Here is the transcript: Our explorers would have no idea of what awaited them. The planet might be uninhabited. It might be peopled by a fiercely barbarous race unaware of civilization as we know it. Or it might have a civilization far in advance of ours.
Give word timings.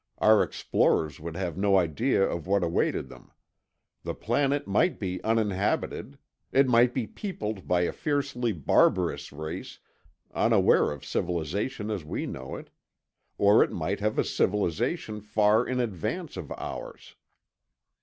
Our 0.17 0.41
explorers 0.41 1.19
would 1.19 1.35
have 1.35 1.59
no 1.59 1.77
idea 1.77 2.23
of 2.27 2.47
what 2.47 2.63
awaited 2.63 3.07
them. 3.07 3.29
The 4.01 4.15
planet 4.15 4.65
might 4.67 4.99
be 4.99 5.23
uninhabited. 5.23 6.17
It 6.51 6.67
might 6.67 6.91
be 6.95 7.05
peopled 7.05 7.67
by 7.67 7.81
a 7.81 7.91
fiercely 7.91 8.51
barbarous 8.51 9.31
race 9.31 9.77
unaware 10.33 10.89
of 10.91 11.05
civilization 11.05 11.91
as 11.91 12.03
we 12.03 12.25
know 12.25 12.55
it. 12.55 12.71
Or 13.37 13.63
it 13.63 13.71
might 13.71 13.99
have 13.99 14.17
a 14.17 14.23
civilization 14.23 15.21
far 15.21 15.67
in 15.67 15.79
advance 15.79 16.35
of 16.35 16.51
ours. 16.53 17.15